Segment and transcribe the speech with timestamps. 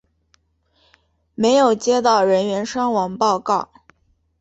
[1.35, 3.69] 没有接到人员伤亡报告。